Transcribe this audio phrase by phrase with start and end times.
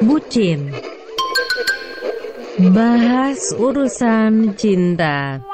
[0.00, 0.72] Bucin.
[2.72, 5.44] Bahas urusan cinta.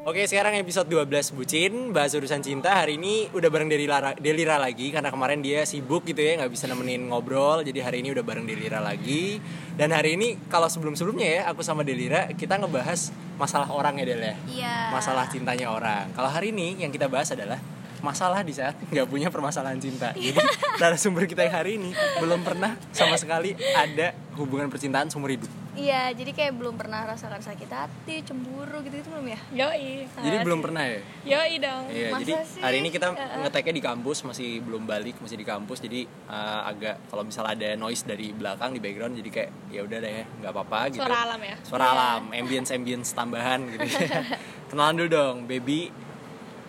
[0.00, 2.72] Oke sekarang episode 12 Bucin Bahas urusan cinta.
[2.72, 6.64] Hari ini udah bareng Delira, Delira lagi Karena kemarin dia sibuk gitu ya nggak bisa
[6.72, 7.60] nemenin ngobrol.
[7.60, 9.36] Jadi hari ini udah bareng Delira lagi.
[9.76, 14.24] Dan hari ini kalau sebelum-sebelumnya ya Aku sama Delira kita ngebahas masalah orang ya Del
[14.24, 14.36] ya?
[14.48, 14.76] Iya.
[14.96, 16.16] Masalah cintanya orang.
[16.16, 17.60] Kalau hari ini yang kita bahas adalah
[18.00, 20.40] Masalah di saat nggak punya permasalahan cinta Jadi
[20.76, 26.10] narasumber kita yang hari ini Belum pernah sama sekali ada hubungan percintaan seumur hidup Iya,
[26.12, 29.38] jadi kayak belum pernah rasakan sakit hati, cemburu gitu-gitu belum ya?
[29.54, 31.84] Yoi, Jadi belum pernah ya yoi dong.
[31.86, 32.60] Iya, Masa jadi sih?
[32.60, 33.38] hari ini kita Heeh.
[33.38, 35.78] ngeteknya di kampus masih belum balik, masih di kampus.
[35.78, 39.98] Jadi uh, agak kalau misalnya ada noise dari belakang di background jadi kayak ya udah
[40.02, 40.10] deh,
[40.42, 41.00] nggak apa-apa gitu.
[41.00, 41.56] Suara alam ya?
[41.62, 43.86] Suara alam, ambience ambience tambahan gitu.
[44.74, 45.94] Kenalan dulu dong, baby.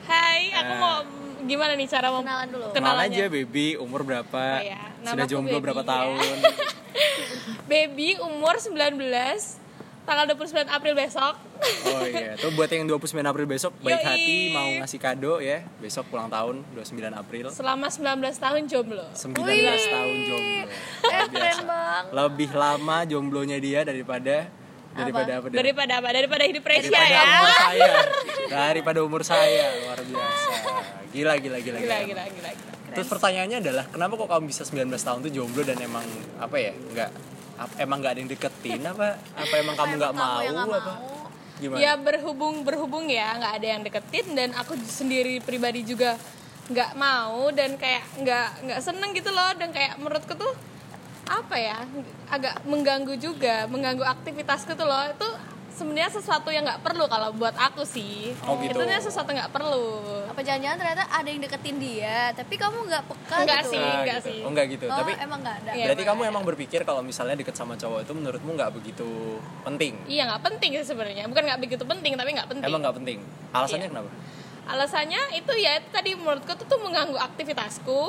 [0.06, 0.80] Hai, aku Eh.
[0.80, 0.98] mau
[1.46, 2.66] gimana nih cara mau Kenalan dulu.
[2.72, 3.18] Kenalan Kenalannya.
[3.18, 4.44] aja baby, umur berapa?
[4.58, 4.82] Oh, iya.
[5.02, 5.90] Sudah jomblo Baby, berapa ya.
[5.90, 6.18] tahun?
[7.72, 9.00] Baby umur 19
[10.02, 11.36] tanggal 29 April besok.
[11.62, 14.08] Oh iya, tuh buat yang 29 April besok baik Yoi.
[14.10, 15.62] hati mau ngasih kado ya.
[15.78, 17.46] Besok ulang tahun 29 April.
[17.54, 19.06] Selama 19 tahun jomblo.
[19.14, 19.88] 19 Wih.
[19.94, 20.66] tahun jomblo.
[21.06, 22.04] Eh.
[22.12, 24.50] Lebih lama jomblonya dia daripada
[24.92, 25.48] daripada apa?
[25.48, 25.58] Del?
[25.62, 26.08] Daripada apa?
[26.12, 27.22] Daripada hidup daripada ya.
[27.24, 27.92] umur saya.
[28.52, 30.54] Daripada umur saya, luar biasa.
[31.12, 31.78] Gila gila gila.
[31.78, 32.74] Gila, gila, gila, gila.
[32.92, 36.04] Terus pertanyaannya adalah kenapa kok kamu bisa 19 tahun tuh jomblo dan emang
[36.38, 36.72] apa ya?
[36.76, 37.10] Enggak
[37.56, 41.20] ap- emang nggak ada yang deketin apa apa emang kamu nggak mau nggak apa mau?
[41.62, 46.18] gimana Ya berhubung berhubung ya, nggak ada yang deketin dan aku sendiri pribadi juga
[46.68, 50.54] nggak mau dan kayak nggak nggak seneng gitu loh dan kayak menurutku tuh
[51.28, 51.84] apa ya
[52.28, 55.30] agak mengganggu juga mengganggu aktivitasku tuh loh itu
[55.82, 58.70] sebenarnya sesuatu yang nggak perlu kalau buat aku sih Oh, gitu.
[58.70, 59.86] itu sebenarnya sesuatu nggak perlu
[60.28, 63.72] Apa jangan-jangan ternyata ada yang deketin dia, tapi kamu nggak peka Enggak gitu?
[63.72, 63.82] sih.
[63.82, 64.30] Nah, enggak gitu.
[64.30, 64.40] sih.
[64.40, 65.72] oh enggak gitu Oh, tapi emang nggak ada.
[65.74, 65.86] Iya.
[65.90, 69.10] berarti kamu emang berpikir kalau misalnya deket sama cowok itu menurutmu nggak begitu
[69.62, 72.96] penting iya nggak penting sih sebenarnya bukan nggak begitu penting tapi nggak penting emang nggak
[72.96, 73.18] penting
[73.52, 73.92] alasannya Iya.
[73.92, 74.10] kenapa
[74.64, 78.00] alasannya itu ya itu tadi menurutku tuh, tuh mengganggu aktivitasku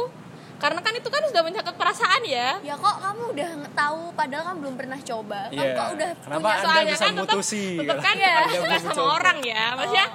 [0.62, 2.48] karena kan itu kan sudah menyangkut perasaan ya.
[2.62, 5.50] Ya kok kamu udah tahu padahal kan belum pernah coba.
[5.50, 5.74] Kamu Iya.
[5.74, 7.64] kok udah Kenapa punya Anda soalnya bisa kan tetap, memutusi?
[7.74, 8.32] tetap kalau kan ya?
[8.78, 9.62] sama orang ya.
[9.74, 10.06] Maksudnya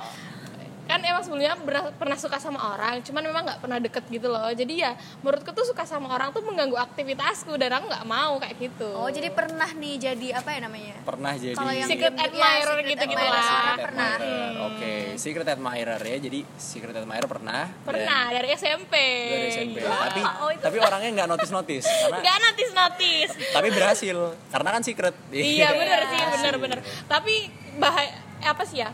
[0.87, 4.47] kan emang sebelumnya pernah, pernah suka sama orang cuman memang nggak pernah deket gitu loh
[4.49, 8.55] jadi ya menurutku tuh suka sama orang tuh mengganggu aktivitasku dan aku nggak mau kayak
[8.57, 10.95] gitu Oh, jadi pernah nih jadi apa ya namanya?
[11.03, 13.33] pernah jadi Kalau yang Secret diem-diem, admirer secret gitu-gitu admirer.
[13.33, 13.45] lah.
[13.45, 14.09] Secret pernah.
[14.09, 14.53] admirer.
[14.63, 16.17] Oke, secret admirer ya.
[16.19, 17.61] Jadi secret admirer pernah.
[17.83, 19.77] pernah dari SMP Dan, dari SMP.
[19.77, 19.97] Gila.
[20.01, 20.61] Tapi Oh, itu.
[20.61, 24.17] tapi orangnya nggak notice notice karena nggak notice notice tapi berhasil
[24.47, 25.15] karena kan secret.
[25.29, 26.31] iya bener sih Asik.
[26.33, 27.35] bener bener tapi
[27.75, 28.11] bahaya
[28.43, 28.89] apa sih ya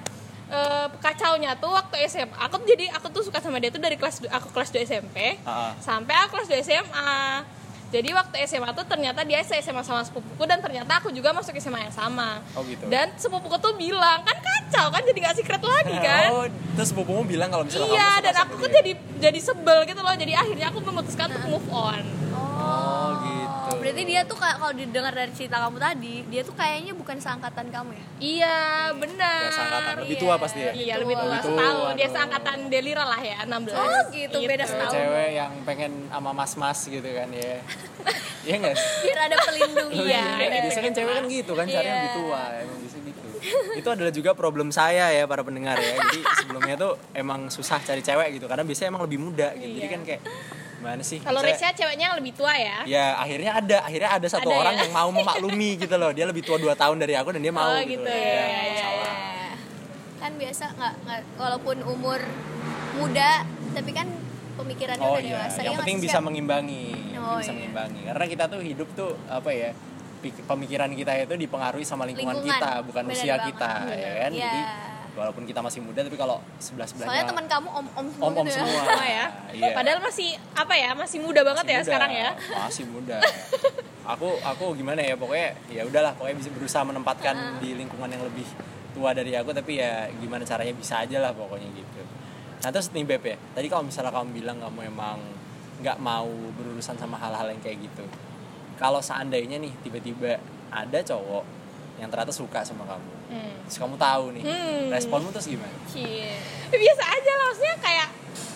[0.53, 3.97] Eh, kacaunya tuh waktu SMA aku tuh jadi aku tuh suka sama dia tuh dari
[3.97, 5.71] kelas aku kelas 2 SMP Ah, ah.
[5.81, 7.17] sampai aku kelas 2 SMA
[7.89, 11.85] jadi waktu SMA tuh ternyata dia SMA sama sepupuku dan ternyata aku juga masuk SMA
[11.85, 12.41] yang sama.
[12.57, 12.89] Oh, gitu.
[12.89, 16.29] dan sepupuku tuh bilang kan kacau kan jadi gak secret lagi kan?
[16.33, 19.77] Oh, terus sepupumu bilang kalau misalnya kamu iya suka dan aku tuh jadi jadi sebel
[19.85, 20.13] gitu loh.
[20.13, 22.01] Jadi akhirnya aku memutuskan untuk move on.
[22.33, 23.02] Oh,
[23.83, 27.65] berarti dia tuh kayak kalau didengar dari cerita kamu tadi, dia tuh kayaknya bukan seangkatan
[27.67, 28.05] kamu ya?
[28.17, 28.55] iya
[28.93, 29.93] benar Ya, seangkatan.
[30.01, 30.71] Lebih tua pasti ya?
[30.71, 31.91] Iya lebih tua Lebih tua, setahun.
[31.93, 34.93] Dia seangkatan Delira lah ya 16 Oh, gitu, beda setahun.
[34.93, 37.59] Cewek yang pengen sama mas-mas gitu kan ya.
[38.43, 38.87] Iya nggak sih?
[39.03, 39.89] Biar ada pelindung.
[39.89, 41.95] Iya, Iya, gitu, biasanya kan cewek kan gitu kan cari yang Iya.
[41.97, 43.21] lebih tua emang bisa gitu
[43.73, 47.99] itu adalah juga problem saya ya para pendengar ya jadi sebelumnya tuh emang susah cari
[47.99, 49.91] cewek gitu karena biasanya emang lebih muda gitu jadi Iya.
[49.91, 50.21] kan kayak
[50.83, 52.83] gimana sih Kalau Resya ceweknya yang lebih tua ya.
[52.83, 54.81] ya akhirnya ada akhirnya ada satu Ada orang ya?
[54.83, 57.63] yang mau memaklumi gitu loh dia lebih tua 2 tahun dari aku dan dia mau
[57.65, 58.11] Oh, gitu, gitu, loh.
[58.11, 59.13] ya, Ya, ya, ya.
[60.19, 62.19] Kan biasa nggak nggak walaupun umur
[62.93, 64.07] muda, tapi kan
[64.53, 65.59] pemikirannya oh udah iya dewasa.
[65.61, 66.85] yang ya penting bisa mengimbangi
[67.17, 67.57] Oh, bisa iya.
[67.57, 69.71] mengimbangi karena kita tuh hidup tuh apa ya
[70.21, 72.59] pemikiran kita itu dipengaruhi sama lingkungan, Lingkungan.
[72.59, 73.47] kita bukan Bener usia banget.
[73.49, 74.43] kita ya kan Iya.
[74.43, 74.61] jadi
[75.13, 78.49] walaupun kita masih muda tapi kalau sebelah sebelahnya Soalnya teman kamu om-om semua om-om gitu
[78.49, 78.65] ya.
[78.65, 79.25] semua Oh ya.
[79.53, 79.67] iya.
[79.71, 80.89] Padahal masih apa ya?
[80.93, 82.29] Masih muda banget Masih ya muda, sekarang ya.
[82.57, 83.17] masih muda
[84.03, 88.43] aku aku gimana ya pokoknya ya udahlah pokoknya bisa berusaha menempatkan di lingkungan yang lebih
[88.91, 92.03] tua dari aku tapi ya gimana caranya bisa aja lah pokoknya gitu
[92.59, 95.19] nah terus nih Beb ya tadi kalau misalnya kamu bilang kamu emang
[95.79, 96.27] nggak mau
[96.59, 98.03] berurusan sama hal-hal yang kayak gitu
[98.75, 100.35] kalau seandainya nih tiba-tiba
[100.67, 101.43] ada cowok
[102.03, 103.53] yang ternyata suka sama kamu Hmm.
[103.65, 104.85] terus kamu tahu nih Hmm.
[104.89, 106.37] responmu terus gimana Cie.
[106.69, 108.09] Biasa aja lah maksudnya kayak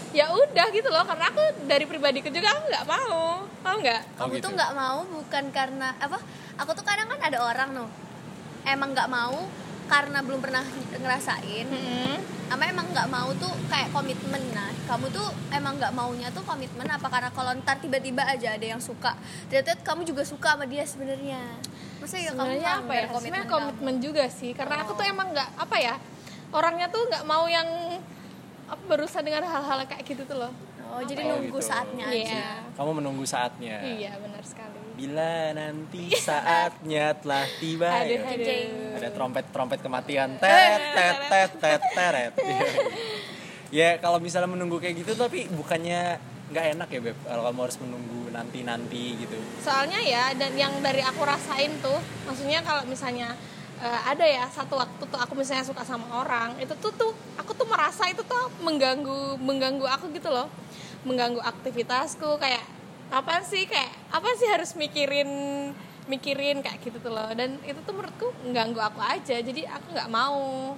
[0.10, 3.22] ya udah gitu loh karena aku dari pribadiku juga aku nggak mau
[3.60, 4.46] mau nggak Oh, Aku gitu.
[4.46, 6.18] tuh nggak mau bukan karena apa?
[6.58, 7.90] Aku tuh kadang kan ada orang loh
[8.64, 9.46] emang nggak mau
[9.88, 10.64] karena belum pernah
[10.94, 12.16] ngerasain Mm-mm.
[12.48, 14.40] ama emang nggak mau tuh kayak komitmen.
[14.52, 17.08] Nah kamu tuh emang nggak maunya tuh komitmen apa?
[17.08, 19.16] Karena kalau ntar tiba-tiba aja ada yang suka
[19.48, 21.40] ternyata kamu juga suka sama dia sebenarnya.
[22.00, 25.28] Masa ya kamu sebenarnya apa ya komitmen sebenarnya komitmen juga sih karena aku tuh emang
[25.32, 25.96] nggak apa ya
[26.52, 27.68] orangnya tuh nggak mau yang
[28.68, 30.52] apa berusaha dengan hal-hal kayak gitu tuh loh.
[30.88, 31.68] Oh jadi Oh, nunggu gitu.
[31.68, 32.16] saatnya aja.
[32.16, 32.52] Iya.
[32.80, 33.76] Kamu menunggu saatnya.
[33.84, 37.86] iya benar sekali Bila nanti saatnya telah tiba.
[37.86, 38.34] aduh ya.
[38.34, 40.42] aduh Ada trompet-trompet kematian.
[40.42, 42.34] Teret, tet, tet, tet, teret.
[43.70, 46.16] ya kalau misalnya menunggu kayak gitu tapi bukannya
[46.48, 50.72] nggak enak ya beb kalau kamu harus menunggu nanti nanti gitu soalnya ya dan yang
[50.80, 53.36] dari aku rasain tuh maksudnya kalau misalnya
[53.84, 57.52] eh, ada ya satu waktu tuh aku misalnya suka sama orang itu tuh tuh aku
[57.52, 60.48] tuh merasa itu tuh mengganggu mengganggu aku gitu loh
[61.04, 62.64] mengganggu aktivitasku kayak
[63.12, 65.30] apa sih kayak apa sih harus mikirin
[66.08, 67.28] mikirin kayak gitu tuh loh.
[67.32, 69.36] Dan itu tuh menurutku mengganggu aku aja.
[69.38, 70.74] Jadi aku nggak mau.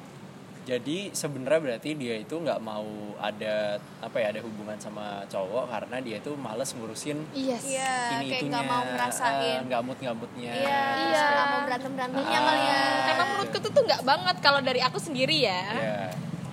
[0.60, 2.86] Jadi sebenarnya berarti dia itu nggak mau
[3.18, 8.30] ada apa ya ada hubungan sama cowok karena dia itu males ngurusin yes iya ini
[8.30, 8.52] kayak itunya.
[8.54, 9.60] nggak mau ngerasain.
[9.66, 11.26] Nggak mood nggak moodnya iya Iya.
[11.26, 12.46] nggak mau berantem berantemnya Ah.
[12.46, 12.84] kali ya.
[13.02, 15.62] Karena menurutku tuh tuh nggak banget kalau dari aku sendiri ya.
[15.74, 16.02] Ya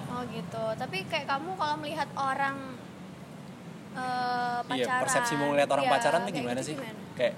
[0.08, 0.64] oh gitu.
[0.80, 2.56] Tapi kayak kamu kalau melihat orang
[3.96, 4.76] eh, pacaran.
[4.78, 6.74] iya persepsimu ngeliat orang iya, pacaran tuh gimana gitu sih?
[6.74, 7.00] gimana?
[7.14, 7.34] kayak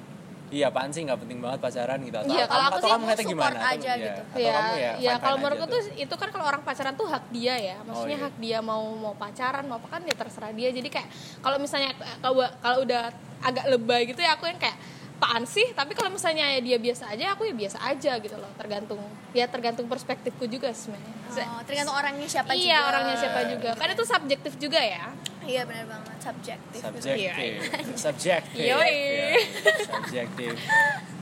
[0.49, 1.03] iya apaan sih?
[1.03, 2.17] Nggak penting banget pacaran gitu.
[2.17, 3.49] Atau Iya, kalau kamu- aku atau sih kamu ngeliatnya gimana?
[3.55, 4.21] Atau- aja iya, gitu.
[4.23, 5.81] atau ya, kamu ya ya fine-fine kalau menurutku tuh?
[5.95, 7.77] itu kan kalau orang pacaran tuh hak dia ya.
[7.83, 8.25] Maksudnya iya.
[8.25, 10.69] hak dia mau mau pacaran mau apa kan ya terserah dia.
[10.71, 11.09] Jadi kayak
[11.39, 13.03] kalau misalnya eh, kalau kalau udah
[13.41, 14.75] agak lebay gitu ya aku yang kayak
[15.19, 15.67] apaan sih?
[15.71, 18.51] Tapi kalau misalnya ya dia biasa aja aku ya biasa aja gitu loh.
[18.55, 21.13] Tergantung ya tergantung perspektifku juga sebenarnya.
[21.29, 22.65] Se- Oh, tergantung orangnya siapa juga.
[22.65, 23.71] iya orangnya siapa juga.
[23.75, 25.13] Kan itu subjektif juga ya
[25.49, 26.15] iya benar banget.
[26.21, 27.53] Subjektif subjektif.
[28.05, 28.63] Subjektif.
[28.63, 28.93] Yoi.
[28.93, 29.41] Ya,
[29.83, 30.53] subjektif.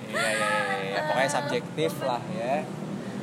[0.06, 1.00] Iya iya iya iya.
[1.04, 2.54] pokoknya subjektif lah ya.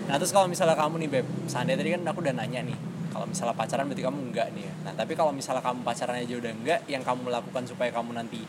[0.04, 2.78] Nah terus kalau misalnya kamu nih beb seandainya tadi kan aku udah nanya nih
[3.10, 4.74] kalau misalnya pacaran berarti kamu enggak nih ya?
[4.84, 8.42] Nah tapi kalau misalnya kamu pacaran aja udah enggak yang kamu lakukan supaya kamu nanti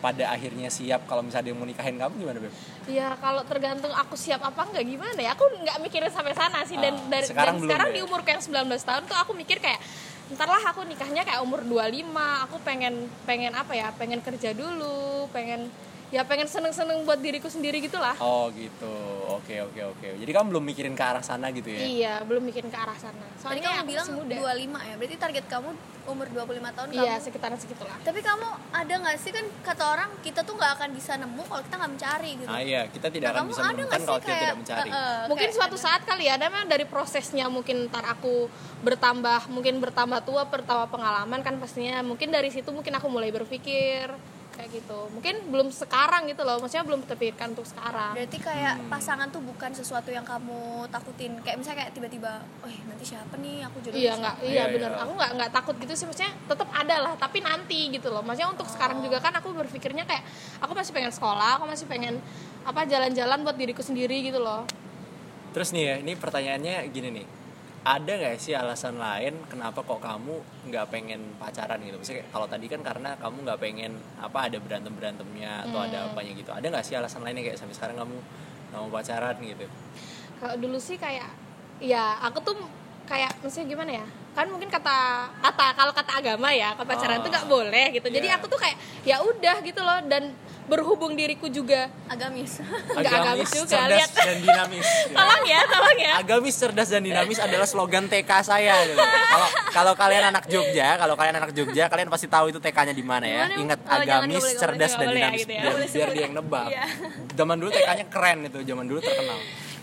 [0.00, 2.52] pada akhirnya siap kalau misalnya dia mau nikahin kamu gimana beb?
[2.86, 5.32] Ya kalau tergantung aku siap apa enggak gimana ya?
[5.32, 6.76] Aku nggak mikirin sampai sana sih.
[6.76, 7.94] Dan, Ah, dari, sekarang dan belum sekarang ya?
[7.96, 9.80] di umur kayak 19 tahun tuh aku mikir kayak
[10.30, 12.06] Ntar lah aku nikahnya kayak umur 25
[12.46, 15.66] Aku pengen pengen apa ya Pengen kerja dulu Pengen
[16.10, 18.94] ya pengen seneng-seneng buat diriku sendiri gitu lah oh gitu.
[19.30, 20.08] Oke oke oke.
[20.18, 21.80] Jadi kamu belum mikirin ke arah sana gitu ya?
[21.80, 23.14] Iya belum mikirin ke arah sana.
[23.14, 24.34] Tadi Soalnya kamu bilang muda.
[24.36, 24.94] 25 ya?
[24.98, 25.70] Berarti target kamu
[26.02, 27.96] umur 25 tahun Iya kamu sekitaran segitulah.
[28.02, 31.62] Tapi kamu ada nggak sih kan kata orang kita tuh nggak akan bisa nemu kalau
[31.62, 32.50] kita nggak mencari gitu.
[32.50, 32.82] Ah iya.
[32.90, 34.80] Kita tidak Nah, akan kamu bisa ada menemukan kalau sih kita kayak tidak mencari.
[34.82, 38.34] Eh, eh, mungkin kayak suatu ada- saat kali ya memang dari prosesnya mungkin ntar aku
[38.80, 42.02] bertambah mungkin bertambah tua bertambah pengalaman kan pastinya.
[42.02, 44.10] Mungkin dari situ mungkin aku mulai berpikir
[44.60, 48.86] kayak gitu mungkin belum sekarang gitu loh maksudnya belum terpikirkan untuk sekarang berarti kayak Hmm.
[48.86, 53.64] pasangan tuh bukan sesuatu yang kamu takutin kayak misalnya kayak tiba-tiba oh nanti siapa nih
[53.64, 55.00] aku jodoh iya nggak siapa?" iya Iya, bener iya.
[55.00, 58.52] aku nggak nggak takut gitu sih maksudnya tetap ada lah tapi nanti gitu loh maksudnya
[58.52, 60.22] untuk sekarang juga kan aku berpikirnya kayak
[60.60, 62.20] aku masih pengen sekolah aku masih pengen
[62.62, 64.68] apa jalan-jalan buat diriku sendiri gitu loh
[65.50, 67.26] Terus nih ya, ini pertanyaannya gini nih.
[67.80, 71.96] Ada nggak sih alasan lain kenapa kok kamu nggak pengen pacaran gitu?
[71.96, 76.12] Maksudnya kalau tadi kan karena kamu nggak pengen apa ada berantem berantemnya atau ada Hmm.
[76.12, 76.52] apanya gitu.
[76.52, 78.16] Ada nggak sih alasan lainnya kayak sampai sekarang kamu
[78.70, 79.64] nggak mau pacaran gitu?
[80.40, 81.28] kalau dulu sih kayak
[81.84, 82.56] ya aku tuh
[83.10, 84.96] kayak maksudnya gimana ya kan mungkin kata
[85.42, 87.26] kata kalau kata agama ya kalau pacaran Oh.
[87.26, 88.38] tuh nggak boleh gitu jadi Iya.
[88.38, 90.30] aku tuh kayak ya udah gitu loh dan
[90.64, 92.62] berhubung diriku juga agamis
[92.94, 94.10] Nggak agamis juga, cerdas lihat.
[94.14, 94.86] dan dinamis.
[94.86, 95.10] Ya.
[95.18, 98.78] tolong ya tolong ya Agamis, cerdas dan dinamis adalah slogan TK saya.
[98.86, 98.94] gitu.
[98.94, 103.02] Kalau kalau kalian anak Jogja, kalau kalian anak Jogja, kalian pasti tahu itu TK-nya di
[103.02, 103.44] mana ya.
[103.52, 105.40] Ingat Oh, agamis, boleh, cerdas boleh, dan ya, dinamis.
[105.40, 105.62] gitu ya.
[105.64, 106.66] Biar, biar dia yang nebak.
[106.68, 106.84] Iya.
[107.34, 109.38] Zaman dulu TK-nya keren itu, zaman dulu terkenal.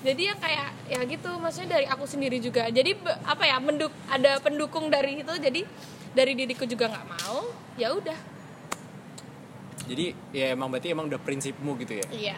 [0.06, 2.94] Jadi yang kayak ya gitu maksudnya dari aku sendiri juga jadi
[3.26, 5.62] apa ya menduk ada pendukung dari itu jadi
[6.14, 8.20] dari diriku juga nggak mau ya udah
[9.88, 12.08] Jadi ya emang berarti emang udah prinsipmu gitu ya.
[12.12, 12.38] iya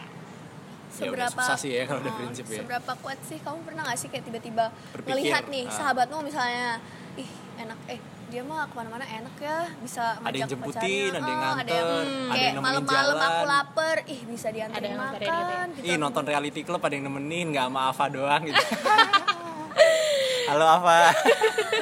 [1.01, 2.62] Ya udah susah sih ya kalau udah prinsip ya.
[2.62, 4.70] seberapa kuat sih kamu pernah gak sih kayak tiba-tiba
[5.06, 5.74] melihat nih ah.
[5.74, 6.78] sahabatmu misalnya
[7.18, 7.98] ih enak eh
[8.29, 11.17] dia mah ke mana-mana enak ya bisa Ada yang jemputin, pacarnya.
[11.17, 13.48] ada yang Oh, nganter, yang, ada yang kayak nemenin malam-malam aku jalan.
[13.48, 15.33] lapar ih bisa Ada yang nganterin gitu ya.
[15.33, 15.83] makan gitu.
[15.83, 18.63] Ih nonton reality club ada yang nemenin nggak sama Ava doang gitu.
[20.50, 20.98] Halo Ava.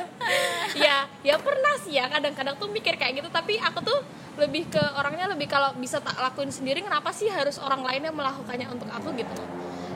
[0.78, 4.00] ya ya pernah sih ya kadang-kadang tuh mikir kayak gitu tapi aku tuh
[4.38, 8.14] lebih ke orangnya lebih kalau bisa tak lakuin sendiri kenapa sih harus orang lain yang
[8.14, 9.34] melakukannya untuk aku gitu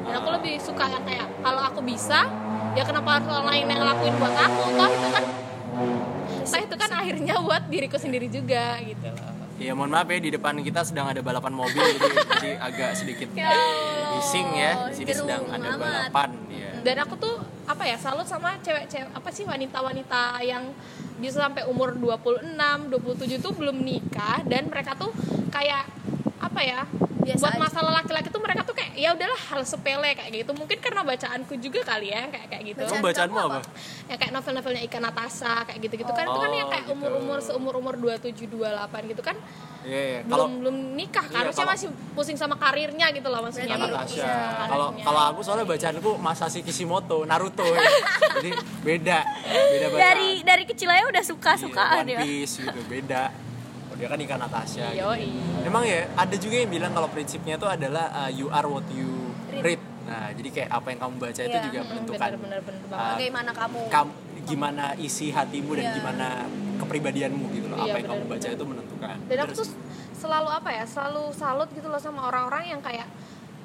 [0.01, 2.25] dan aku lebih suka yang kayak kalau aku bisa
[2.73, 5.25] ya kenapa harus orang lain yang ngelakuin buat aku toh itu kan
[6.43, 10.33] toh itu kan akhirnya buat diriku sendiri juga gitu loh Ya mohon maaf ya di
[10.33, 13.53] depan kita sedang ada balapan mobil jadi, jadi agak sedikit Ya
[14.11, 14.89] bising ya.
[14.89, 15.77] Di sini sedang ada amat.
[15.77, 16.69] balapan ya.
[16.81, 20.65] dan aku tuh apa ya salut sama cewek-cewek apa sih wanita-wanita yang
[21.21, 25.13] bisa sampai umur 26, 27 tuh belum nikah dan mereka tuh
[25.53, 25.85] kayak
[26.41, 26.81] apa ya
[27.21, 27.61] Biasa buat aja.
[27.61, 31.53] masalah laki-laki tuh mereka tuh kayak ya udahlah hal sepele kayak gitu mungkin karena bacaanku
[31.57, 33.59] juga kali ya kayak kayak gitu Bacaan bacaanmu kamu apa?
[34.03, 36.93] ya kayak novel-novelnya Ika Natasha kayak gitu-gitu kan itu kan Oh, yang kayak gitu.
[36.93, 39.37] umur-umur seumur-umur 27 28 gitu kan
[39.81, 40.19] Iya, iya.
[40.21, 43.65] belum Kalau belum nikah Iya, kan harusnya kalau- masih pusing sama karirnya gitu loh maksudnya
[43.67, 44.21] Iya, Natasha.
[44.21, 47.81] sama Kalau kalau aku soalnya bacaanku Masashi Kishimoto, Naruto ya.
[48.35, 48.49] Jadi
[48.79, 49.97] beda, beda bacaan.
[49.99, 53.23] dari dari kecil aja udah suka sukaan Iya, ya One Piece gitu beda.
[54.01, 54.85] Dia kan ikan Natasha.
[54.89, 55.05] gitu.
[55.05, 55.29] Yoi.
[55.61, 59.29] Emang ya ada juga yang bilang kalau prinsipnya itu adalah uh, you are what you
[59.61, 59.77] read.
[60.01, 61.65] Nah, jadi kayak apa yang kamu baca itu Iya.
[61.69, 65.93] juga menentukan benar uh, bagaimana kamu kam- gimana isi hatimu dan Iya.
[66.01, 66.27] gimana
[66.81, 67.77] kepribadianmu gitu loh.
[67.77, 69.15] Iya, apa yang kamu baca itu menentukan.
[69.29, 69.67] dan aku tuh
[70.13, 73.05] selalu apa ya selalu salut gitu loh sama orang-orang yang kayak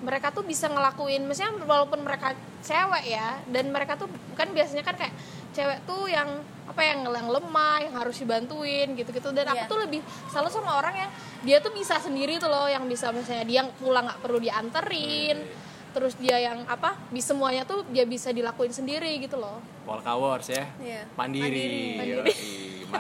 [0.01, 4.97] mereka tuh bisa ngelakuin misalnya walaupun mereka cewek ya dan mereka tuh kan biasanya kan
[4.97, 5.13] kayak
[5.57, 6.29] cewek tuh yang
[6.69, 9.71] apa yang yang lemah yang harus dibantuin gitu-gitu dan aku Iya.
[9.73, 11.11] tuh lebih selalu sama orang yang
[11.41, 15.41] dia tuh bisa sendiri tuh loh yang bisa misalnya dia pulang nggak perlu dianterin
[15.97, 20.51] terus dia yang apa bisa semuanya tuh dia bisa dilakuin sendiri gitu loh Polka Wars
[20.53, 20.69] ya.
[20.77, 21.09] Iya.
[21.17, 21.97] Mandiri.
[21.97, 22.21] Mandiri.
[22.21, 22.35] Yoi,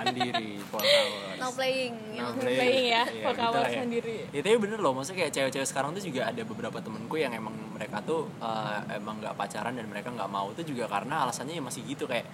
[0.02, 0.50] Mandiri.
[0.68, 1.38] Polka Wars.
[1.40, 2.32] no playing No know.
[2.36, 2.58] playing.
[2.58, 3.80] playing ya, Polka gitu Wars ya.
[3.84, 4.16] sendiri.
[4.32, 8.00] Ya bener loh, maksudnya kayak cewek-cewek sekarang tuh juga ada beberapa temenku yang emang mereka
[8.02, 11.82] tuh uh, emang nggak pacaran dan mereka nggak mau tuh juga karena alasannya ya masih
[11.84, 12.24] gitu kayak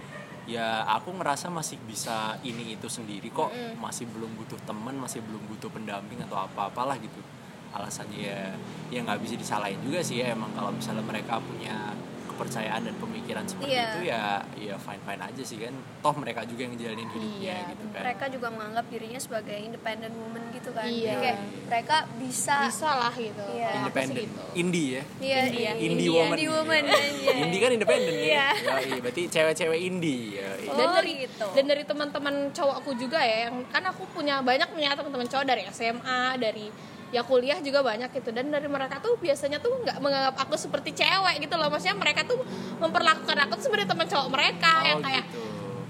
[0.43, 5.39] ya aku ngerasa masih bisa ini itu sendiri kok masih belum butuh temen masih belum
[5.47, 7.23] butuh pendamping atau apa apalah gitu
[7.73, 8.41] alasannya ya
[8.91, 11.95] ya nggak bisa disalahin juga sih ya emang kalau misalnya mereka punya
[12.33, 13.87] kepercayaan dan pemikiran seperti Iya.
[13.87, 14.23] itu ya
[14.57, 15.71] ya fine fine aja sih kan
[16.01, 20.15] toh mereka juga yang jalanin hidupnya Iya, gitu kan mereka juga menganggap dirinya sebagai independent
[20.15, 21.05] woman gitu kan Iya.
[21.05, 23.69] Jadi kayak mereka bisa bisa lah gitu Iya.
[23.69, 24.43] Kalau aku sih independen gitu.
[24.55, 25.73] indie ya Iya, Indie ya.
[25.79, 27.37] indie Iya, woman indie woman anjay.
[27.39, 28.47] indie kan independen ya Iya.
[28.63, 30.65] Yoi, berarti cewek-cewek indie Yoi.
[30.67, 31.47] Oh, dan dari gitu.
[31.53, 35.63] dan dari teman-teman cowokku juga ya yang kan aku punya banyak punya teman-teman cowok dari
[35.69, 36.67] SMA dari
[37.13, 40.97] ya kuliah juga banyak gitu dan dari mereka tuh biasanya tuh nggak menganggap aku seperti
[40.97, 42.41] cewek gitu loh maksudnya mereka tuh
[42.81, 45.42] memperlakukan aku tuh seperti teman cowok mereka Oh, yang kayak gitu.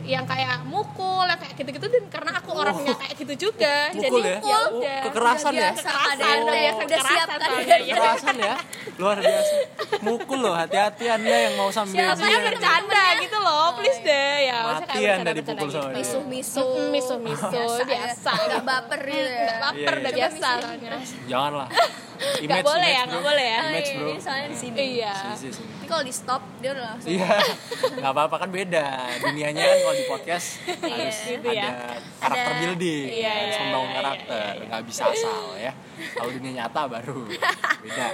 [0.04, 4.20] Yang kayak mukul yang kayak gitu-gitu dan karena aku orangnya kayak gitu juga Mukul jadi
[4.20, 4.36] ya?
[4.36, 5.00] mukul Oh, udah.
[5.04, 5.60] kekerasan ya?
[5.64, 7.76] biasa kekerasan ada udah udah, biasa udah siap kekerasan ya.
[7.88, 8.54] kekerasan ya
[8.92, 9.52] luar biasa
[10.00, 14.36] mukul loh hati-hati anda yang mau sambil Siapa yang dia bercanda gitu loh, please deh
[14.44, 14.58] ya.
[14.64, 15.96] Mati Anda dipukul sama dia.
[15.98, 18.30] misuh-misuh misuh-misuh, biasa.
[18.32, 20.18] nggak baper gitu ya Nggak baper Iya, udah iya.
[20.18, 20.90] biasa soalnya.
[22.22, 23.60] janganlah Nggak boleh ya, nggak boleh ya.
[23.64, 25.12] image Oh, bro iya, ini soalnya di sini Iya.
[25.14, 25.68] Sini, sini, sini.
[25.72, 27.28] tapi kalau di stop dia udah langsung Iya,
[27.98, 28.86] nggak apa-apa kan beda.
[29.20, 31.70] Dunianya kan kalau di podcast harus Gitu ada ya.
[32.18, 35.72] karakter Ada- building, Iya, harus iya, membangun iya, karakter, nggak bisa asal ya.
[36.12, 37.18] Kalau dunia nyata baru
[37.78, 38.08] beda.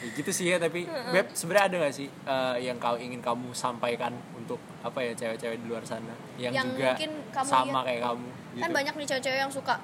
[0.00, 3.52] Ya gitu sih ya, tapi Beb sebenarnya ada nggak sih eh, yang kau ingin kamu
[3.52, 7.84] sampaikan untuk apa ya cewek-cewek di luar sana yang, Yang juga mungkin kamu sama lihat-
[7.84, 8.62] kayak kamu gitu.
[8.64, 9.74] kan banyak nih cewek-cewek yang suka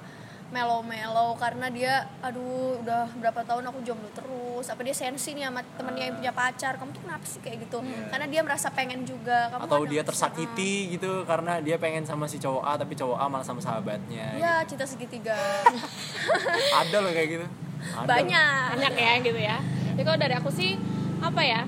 [0.47, 5.59] melo-melo karena dia aduh udah berapa tahun aku jomblo terus apa dia sensi nih sama
[5.75, 9.51] temennya yang punya pacar kamu tuh kenapa sih kayak gitu karena dia merasa pengen juga
[9.51, 13.17] kamu atau ada dia tersakiti gitu karena dia pengen sama si cowok A tapi cowok
[13.19, 14.39] A malah sama sahabatnya.
[14.39, 15.35] ya cinta segitiga
[16.81, 17.47] Ada loh kayak gitu.
[17.93, 18.07] Ada loh.
[18.07, 19.57] banyak Banyak ya gitu ya.
[19.93, 20.79] Jadi kalau dari aku sih
[21.19, 21.61] apa ya?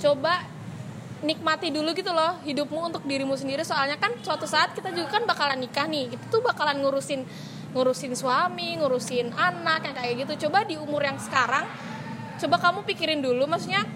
[0.00, 0.48] Coba
[1.24, 5.24] nikmati dulu gitu loh hidupmu untuk dirimu sendiri soalnya kan suatu saat kita juga kan
[5.24, 7.24] bakalan nikah nih itu tuh bakalan ngurusin
[7.74, 10.46] ngurusin suami ngurusin anak yang kayak gitu.
[10.48, 11.66] Coba di umur yang sekarang
[12.34, 13.86] coba kamu pikirin dulu maksudnya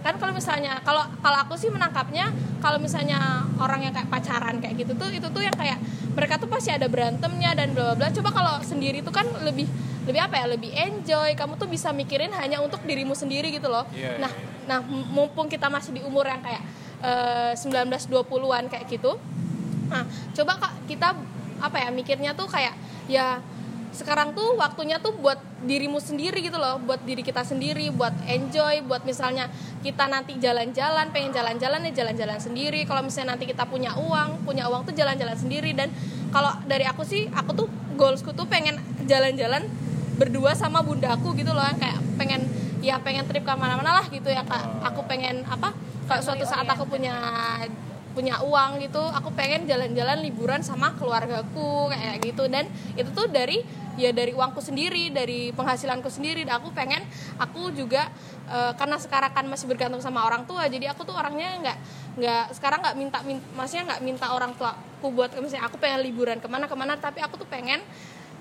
[0.00, 4.84] kan kalau misalnya kalau kalau aku sih menangkapnya kalau misalnya orang yang kayak pacaran kayak
[4.84, 5.76] gitu tuh itu tuh yang kayak
[6.16, 8.08] mereka tuh pasti ada berantemnya dan bla bla bla.
[8.12, 9.64] Coba kalau sendiri tuh kan lebih
[10.04, 11.32] lebih apa ya lebih enjoy.
[11.32, 13.88] Kamu tuh bisa mikirin hanya untuk dirimu sendiri gitu loh.
[13.96, 16.60] Iya, nah iya, nah m- mumpung kita masih di umur yang kayak
[17.04, 19.16] eh, 19-20an kayak gitu
[19.84, 20.00] nah
[20.32, 21.12] coba kak kita
[21.60, 22.72] apa ya mikirnya tuh kayak
[23.10, 23.42] ya
[23.94, 28.82] sekarang tuh waktunya tuh buat dirimu sendiri gitu loh buat diri kita sendiri buat enjoy
[28.90, 29.46] buat misalnya
[29.84, 32.88] kita nanti jalan-jalan pengen jalan-jalan ya jalan-jalan sendiri.
[32.88, 35.76] Kalau misalnya nanti kita punya uang punya uang tuh jalan-jalan sendiri.
[35.76, 35.92] Dan
[36.32, 37.68] kalau dari aku sih aku tuh
[38.00, 39.68] goalsku tuh pengen jalan-jalan
[40.16, 42.48] berdua sama bundaku gitu loh kayak pengen
[42.80, 44.64] ya pengen trip ke mana-mana lah gitu ya kak.
[44.88, 45.76] Aku pengen apa
[46.08, 47.12] kalau suatu saat aku punya
[48.14, 52.46] punya uang gitu aku pengen jalan-jalan liburan sama keluargaku kayak gitu.
[52.46, 53.60] Dan itu tuh dari
[53.94, 56.46] ya dari uangku sendiri dari penghasilanku sendiri.
[56.46, 57.02] Dan aku pengen
[57.36, 58.08] aku juga
[58.48, 61.78] eh, karena sekarang kan masih bergantung sama orang tua jadi aku tuh orangnya nggak
[62.14, 66.38] nggak sekarang nggak minta, min- maksudnya nggak minta orang tuaku buat misalnya aku pengen liburan
[66.38, 67.82] ke mana ke mana tapi aku tuh pengen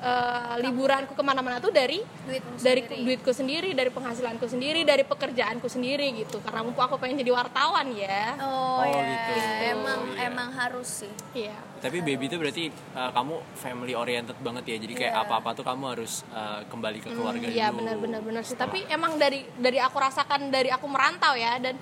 [0.03, 0.13] eh,
[0.59, 3.03] liburanku ke mana-mana tuh dari Duitmu dari sendiri.
[3.05, 7.87] duitku sendiri dari penghasilanku sendiri dari pekerjaanku sendiri gitu karena mumpung aku pengen jadi wartawan
[7.89, 9.33] ya Oh, Oh, ya, gitu.
[9.71, 10.27] emang Iya.
[10.27, 11.13] emang harus sih.
[11.33, 14.77] iya Tapi baby itu berarti uh, kamu family oriented banget ya.
[14.77, 15.21] Jadi kayak Iya.
[15.21, 17.79] apa-apa tuh kamu harus uh, kembali ke keluarga Iya dulu.
[17.79, 18.53] benar benar benar sih.
[18.53, 21.75] Setelah- Tapi emang dari dari aku rasakan dari aku merantau ya dan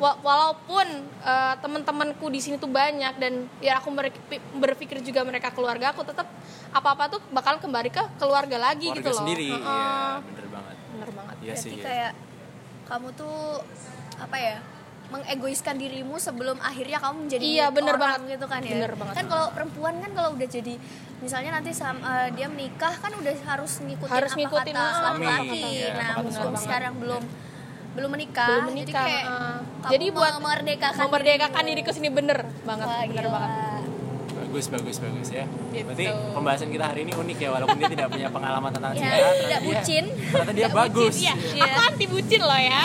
[0.00, 0.86] walaupun
[1.20, 3.92] eh, teman-temanku di sini tuh banyak dan ya aku
[4.56, 6.26] berpikir, juga mereka keluarga aku tetap
[6.72, 9.18] apa-apa tuh bakal kembali ke keluarga lagi keluarga gitu loh.
[9.20, 9.48] sendiri.
[9.52, 9.60] Heeh.
[9.60, 10.76] Iya, bener banget.
[10.92, 11.36] Bener banget.
[11.38, 11.72] Iya Berarti sih.
[11.74, 11.84] ya.
[11.84, 12.12] kayak
[12.88, 13.36] kamu tuh
[14.18, 14.58] apa ya?
[15.12, 18.32] mengegoiskan dirimu sebelum akhirnya kamu menjadi Iya, bener orang banget.
[18.32, 18.72] gitu kan ya.
[18.80, 19.14] Bener banget.
[19.20, 20.74] Kan kalau perempuan kan kalau udah jadi
[21.20, 25.02] misalnya nanti sama, eh, dia menikah kan udah harus ngikutin Harus apa ngikutin, kata ah,
[25.12, 25.60] laki-laki.
[25.68, 27.22] iya, nah, kata mumpung sekarang belum
[27.92, 29.56] belum menikah, Belum jadi menikah, kayak heeh.
[29.78, 33.30] kamu Jadi buat memerdekakan memerdekakan diriku sendiri bener banget, Wah, bener gila.
[33.30, 33.82] banget.
[34.32, 35.44] Bagus, bagus, bagus ya.
[35.70, 35.84] Gitu.
[35.86, 39.12] Berarti pembahasan kita hari ini unik ya, walaupun dia tidak punya pengalaman tentang Ya, cinta.
[39.12, 40.04] tidak ternyata dia- bucin.
[40.08, 41.14] Ternyata dia Tidak bagus.
[41.18, 41.62] Iya, Iya.
[41.66, 42.82] aku anti bucin loh ya.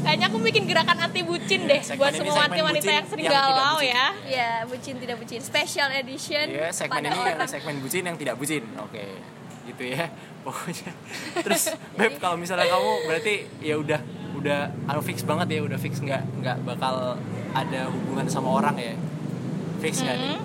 [0.00, 3.44] Kayaknya aku bikin gerakan anti bucin deh buat semua wanita-wanita bucin yang sering yang tidak
[3.46, 3.92] galau bucin.
[3.92, 4.06] ya.
[4.26, 5.40] Ya, bucin tidak bucin.
[5.40, 8.64] Special edition Iya, segmen ini adalah segmen bucin yang tidak bucin.
[8.80, 9.04] Oke.
[9.66, 10.08] Gitu ya.
[10.44, 10.92] Pokoknya.
[11.44, 14.00] Terus Beb kalau misalnya kamu berarti ya udah
[14.40, 17.18] udah anu fix banget ya, udah fix nggak nggak bakal
[17.52, 18.94] ada hubungan sama orang ya.
[19.84, 20.38] Fix nggak nih?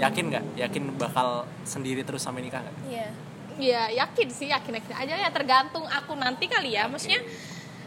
[0.00, 0.44] Yakin nggak?
[0.60, 2.76] Yakin bakal sendiri terus sampai nikah nggak?
[2.88, 3.08] Iya.
[3.60, 6.88] Ya yakin sih, yakin yakin aja ya tergantung aku nanti kali ya.
[6.88, 7.20] Maksudnya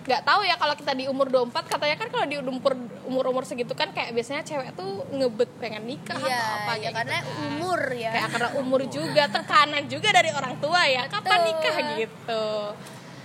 [0.03, 2.73] nggak tahu ya kalau kita di umur 24 katanya kan kalau di umur
[3.07, 6.89] umur umur segitu kan kayak biasanya cewek tuh ngebet pengen nikah Iya, atau apa ya
[6.91, 7.31] karena gitu.
[7.47, 8.11] umur ya.
[8.11, 11.47] kayak karena umur juga tekanan juga dari orang tua ya kapan Betul.
[11.47, 12.43] nikah gitu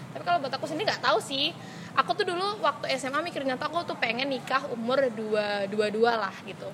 [0.09, 1.51] tapi kalau buat aku sendiri nggak tahu sih
[1.95, 6.12] aku tuh dulu waktu SMA mikirnya tuh aku tuh pengen nikah umur dua dua dua
[6.18, 6.68] lah gitu.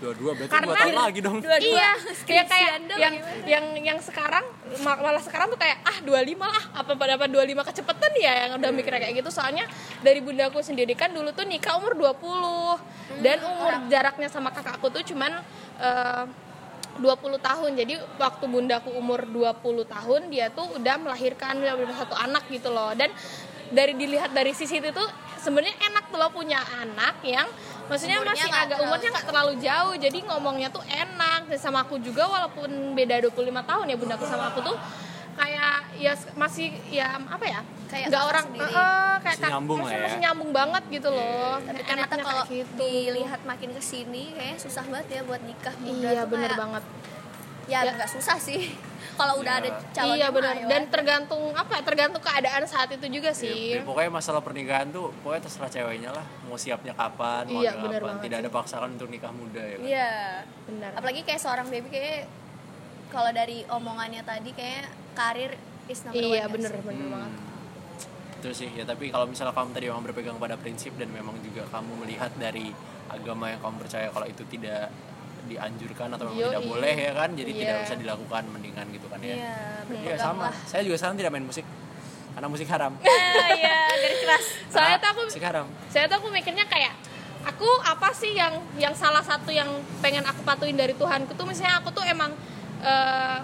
[0.00, 1.36] Dua-dua berarti Karena- dua tahun lagi dong.
[1.42, 1.62] Dua-dua.
[1.74, 1.90] Iya
[2.24, 3.44] kayak kayak dong, yang gimana?
[3.46, 4.44] yang yang sekarang
[4.80, 8.50] mal- malah sekarang tuh kayak ah 25 lah apa pada apa 25 kecepetan ya yang
[8.62, 9.30] udah mikirnya kayak gitu.
[9.30, 9.64] Soalnya
[10.00, 15.02] dari bundaku sendiri kan dulu tuh nikah umur 20 dan umur jaraknya sama kakakku tuh
[15.04, 15.42] cuman
[15.78, 16.24] eh,
[16.94, 17.10] 20
[17.42, 17.70] tahun.
[17.74, 22.94] Jadi waktu bundaku umur 20 tahun dia tuh udah melahirkan udah satu anak gitu loh.
[22.94, 23.10] Dan
[23.70, 27.48] dari dilihat dari sisi itu tuh sebenarnya enak tuh lo punya anak yang
[27.84, 31.78] maksudnya Umurnya masih agak terlalu umurnya nggak terlalu jauh jadi ngomongnya tuh enak dan sama
[31.80, 34.76] aku juga walaupun beda 25 tahun ya bundaku sama aku tuh
[35.34, 38.64] kayak ya masih ya apa ya Kayak nggak orang sendiri.
[38.64, 40.02] eh, eh, kayak Masih nyambung masih, ya.
[40.02, 42.72] masih nyambung banget gitu loh Tapi Enaknya ternyata kayak kalau gitu.
[42.80, 46.58] dilihat makin ke sini kayaknya susah banget ya buat nikah muda iya tuh bener kayak-
[46.58, 46.84] banget
[47.66, 47.92] Ya Ya.
[47.92, 48.72] nggak susah sih.
[49.14, 53.06] kalau udah ada calon iya benar ayo dan tergantung apa ya tergantung keadaan saat itu
[53.06, 57.46] juga Ya, sih ya, pokoknya masalah pernikahan tuh pokoknya terserah ceweknya lah mau siapnya kapan
[57.46, 59.86] mau Iya, kapan banget tidak ada paksaan untuk nikah muda ya kan?
[59.86, 60.12] Iya.
[60.66, 62.26] benar Apalagi kayak seorang baby kayak
[63.06, 65.52] kalau dari omongannya tadi kayak karir
[65.86, 66.82] is number one iya bener sih?
[66.82, 67.32] bener banget
[68.34, 71.62] itu sih ya tapi kalau misalnya kamu tadi memang berpegang pada prinsip dan memang juga
[71.70, 72.74] kamu melihat dari
[73.06, 74.90] agama yang kamu percaya kalau itu tidak
[75.44, 76.48] dianjurkan atau memang Yoi.
[76.48, 77.60] tidak boleh ya kan jadi Iya.
[77.60, 79.54] tidak usah dilakukan mendingan gitu kan ya Iya,
[79.86, 80.54] Iya sama lah.
[80.64, 81.66] saya juga sekarang tidak main musik
[82.30, 84.44] karena musik haram Ah, Iya, garis keras.
[84.66, 86.94] soalnya Karena tuh aku musik haram saya tuh aku mikirnya kayak
[87.44, 89.68] aku apa sih yang yang salah satu yang
[90.00, 92.32] pengen aku patuhin dari Tuhanku tuh misalnya aku tuh emang
[92.80, 93.38] eh,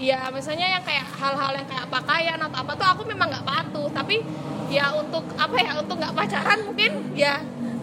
[0.00, 3.84] ya misalnya yang kayak hal-hal yang kayak pakaian atau apa tuh aku memang nggak patuh
[3.90, 4.24] tapi
[4.70, 7.36] ya untuk apa ya untuk nggak pacaran mungkin ya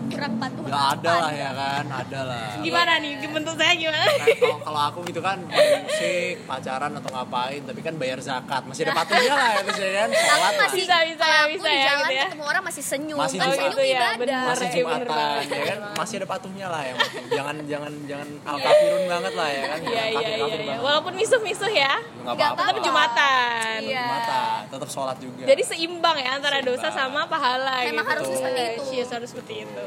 [0.08, 0.64] Kurang patuh.
[0.68, 2.48] ya ada lah ya kan ada lah.
[2.60, 4.04] Gimana nih bentuk saya gimana?
[4.04, 8.64] Nah, kalau kalau aku gitu kan musik pacaran atau ngapain tapi kan bayar zakat.
[8.64, 10.10] Masih ada patuhnya lah ya bisa kan?
[10.10, 10.52] Sholat lah.
[10.64, 12.26] masih Bisa, bisa, bisa ya, jalan gitu ya.
[12.28, 13.58] ketemu orang masih senyum Masih kan senyum.
[13.58, 14.16] Oh, gitu ya, ibadah.
[14.18, 14.44] bener.
[14.48, 15.08] masih Iya, jumatan
[15.48, 15.78] ya kan?
[15.98, 19.80] Masih ada patuhnya lah yang penting jangan jangan jangan al kafirun banget lah ya kan?
[19.82, 20.80] Iya iya iya iya banget.
[20.84, 21.94] walaupun misuh-misuh ya.
[22.24, 22.62] Nggak apa-apa.
[22.64, 23.78] tetap jumatan.
[23.84, 24.02] Iya.
[24.04, 24.60] jumatan.
[24.72, 25.44] Tetap sholat juga.
[25.46, 26.80] Jadi seimbang ya antara Seimbang.
[26.80, 28.12] dosa sama pahala Memang gitu.
[28.16, 28.82] harus seperti itu.
[28.94, 29.86] Iya, harus seperti itu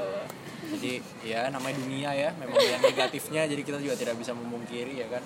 [0.77, 0.93] jadi
[1.27, 5.23] ya namanya dunia ya memang yang negatifnya jadi kita juga tidak bisa memungkiri ya kan?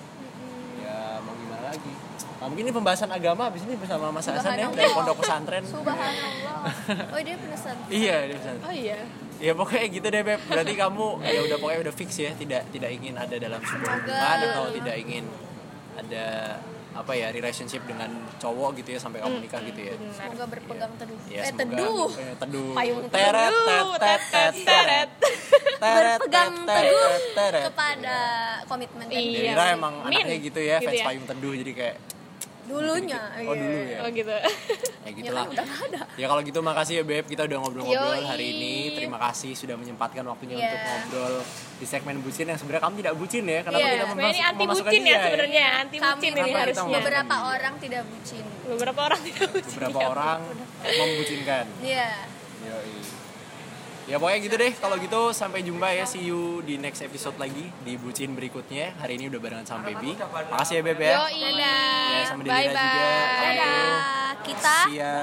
[0.81, 1.93] Ya mau gimana lagi?
[2.35, 5.63] Nah, mungkin ini pembahasan agama habis ini bersama Mas Hasan ya dari pondok pesantren.
[5.63, 6.67] Subhanallah.
[7.15, 7.85] Oh, dia penasaran.
[7.87, 8.67] iya dia pesantren.
[8.67, 8.99] Oh iya.
[9.39, 10.41] Ya pokoknya gitu deh Beb.
[10.45, 14.37] Berarti kamu ya udah pokoknya udah fix ya tidak tidak ingin ada dalam sebuah hubungan
[14.51, 15.25] atau tidak ingin
[15.95, 16.25] ada
[16.95, 18.07] apa ya relationship dengan
[18.39, 21.19] cowok gitu ya sampai kamu nikah gitu ya Semoga berpegang teduh.
[21.27, 22.07] Ya, eh, semoga- teduh.
[22.15, 22.71] eh, teduh.
[22.71, 23.87] Payung Teret, teduh.
[23.99, 25.09] teret.
[25.75, 26.53] Teret, Berpegang
[27.35, 27.63] teret.
[27.67, 28.17] kepada
[28.63, 29.27] komitmen tadi.
[29.37, 29.51] Iya.
[29.51, 31.05] Dira emang anaknya gitu ya, Gitu fans ya.
[31.05, 31.95] payung teduh jadi kayak
[32.65, 33.53] Dulunya, Oh iya.
[33.55, 33.97] dulu ya.
[33.99, 34.33] oh gitu
[34.99, 35.45] Ya gitulah.
[36.15, 38.25] Ya kalau gitu makasih ya Beb, kita udah ngobrol-ngobrol Yoi.
[38.25, 38.73] hari ini.
[38.91, 40.65] Terima kasih sudah menyempatkan waktunya Iya.
[40.65, 41.33] untuk ngobrol
[41.75, 43.59] di segmen bucin yang sebenarnya kamu tidak bucin ya.
[43.61, 46.97] Kenapa Iya, kita sebenarnya ini memas- anti bucin dia ya sebenarnya anti bucin ini harusnya
[46.97, 48.45] beberapa orang tidak bucin.
[48.65, 50.07] beberapa orang tidak bucin Beberapa ya.
[50.09, 50.39] orang
[50.81, 51.65] membucinkan.
[51.79, 52.09] Iya.
[52.65, 53.24] Yoi.
[54.05, 54.69] Ya pokoknya gitu deh.
[54.77, 56.05] Kalau gitu sampai jumpa ya.
[56.05, 58.93] See you di next episode lagi di bucin berikutnya.
[59.01, 60.13] Hari ini udah barengan sama Baby.
[60.53, 61.13] Makasih ya Beb ya.
[61.25, 61.41] Yoi.
[61.57, 62.85] Ya sama bye juga.
[63.41, 64.37] Dadah.
[64.45, 65.13] Kita ya.